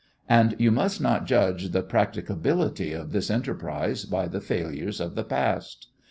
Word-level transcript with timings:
And 0.27 0.55
you 0.57 0.71
must 0.71 0.99
not 0.99 1.27
judge 1.27 1.69
the 1.69 1.83
practicability 1.83 2.91
of 2.91 3.11
this 3.11 3.29
enterprise 3.29 4.03
by 4.05 4.27
the 4.27 4.41
failures 4.41 4.99
of 4.99 5.13
the 5.13 5.23
past. 5.23 5.89